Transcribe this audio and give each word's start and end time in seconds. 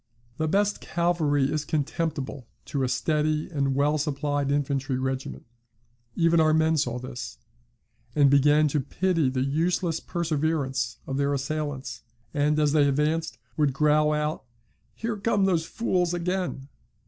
"The 0.37 0.47
best 0.47 0.81
cavalry 0.81 1.51
is 1.53 1.63
contemptible 1.63 2.47
to 2.65 2.81
a 2.81 2.89
steady 2.89 3.47
and 3.51 3.75
well 3.75 3.99
supplied 3.99 4.49
infantry 4.51 4.97
regiment; 4.97 5.45
even 6.15 6.39
our 6.39 6.55
men 6.55 6.75
saw 6.77 6.97
this, 6.97 7.37
and 8.15 8.27
began 8.27 8.67
to 8.69 8.79
pity 8.79 9.29
the 9.29 9.43
useless 9.45 9.99
perseverance 9.99 10.97
of 11.05 11.17
their 11.17 11.35
assailants, 11.35 12.01
and, 12.33 12.57
as 12.57 12.71
they 12.71 12.87
advanced, 12.87 13.37
would 13.57 13.73
growl 13.73 14.11
out, 14.11 14.43
'Here 14.95 15.17
come 15.17 15.45
these 15.45 15.65
fools 15.65 16.15
again!' 16.15 16.67